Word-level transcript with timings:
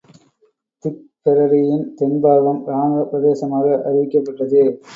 திப்பெரரியின் 0.85 1.85
தென்பாகம் 1.99 2.61
ராணுவப் 2.65 3.11
பிரதேசமாக 3.11 3.81
அறிவிக்கப்பட்டது. 3.85 4.63